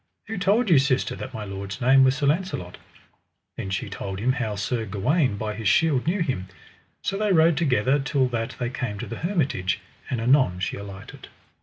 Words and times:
Who 0.25 0.39
told 0.39 0.71
you, 0.71 0.79
sister, 0.79 1.15
that 1.17 1.31
my 1.31 1.43
lord's 1.45 1.79
name 1.79 2.03
was 2.03 2.15
Sir 2.17 2.25
Launcelot? 2.25 2.79
Then 3.55 3.69
she 3.69 3.87
told 3.87 4.17
him 4.17 4.31
how 4.31 4.55
Sir 4.55 4.83
Gawaine 4.87 5.37
by 5.37 5.53
his 5.53 5.67
shield 5.69 6.07
knew 6.07 6.21
him. 6.21 6.47
So 7.03 7.19
they 7.19 7.31
rode 7.31 7.55
together 7.55 7.99
till 7.99 8.27
that 8.29 8.55
they 8.57 8.71
came 8.71 8.97
to 8.97 9.05
the 9.05 9.17
hermitage, 9.17 9.79
and 10.09 10.19
anon 10.19 10.59
she 10.59 10.75
alighted. 10.75 11.27